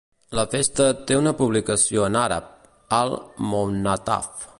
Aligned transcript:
La 0.37 0.43
festa 0.53 0.87
té 1.11 1.17
una 1.19 1.33
publicació 1.41 2.07
en 2.07 2.17
àrab, 2.21 2.47
"Al 3.01 3.13
Mounataf". 3.51 4.47